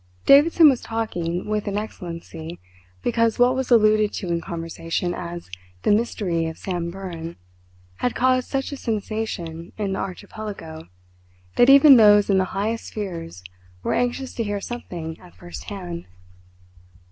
Davidson 0.25 0.67
was 0.67 0.81
talking 0.81 1.47
with 1.47 1.67
an 1.67 1.77
Excellency, 1.77 2.59
because 3.03 3.37
what 3.37 3.53
was 3.55 3.69
alluded 3.69 4.11
to 4.13 4.29
in 4.29 4.41
conversation 4.41 5.13
as 5.13 5.47
"the 5.83 5.91
mystery 5.91 6.47
of 6.47 6.57
Samburan" 6.57 7.35
had 7.97 8.15
caused 8.15 8.49
such 8.49 8.71
a 8.71 8.77
sensation 8.77 9.73
in 9.77 9.93
the 9.93 9.99
Archipelago 9.99 10.87
that 11.55 11.69
even 11.69 11.97
those 11.97 12.31
in 12.31 12.39
the 12.39 12.45
highest 12.57 12.85
spheres 12.87 13.43
were 13.83 13.93
anxious 13.93 14.33
to 14.33 14.43
hear 14.43 14.59
something 14.59 15.19
at 15.19 15.35
first 15.35 15.65
hand. 15.65 16.07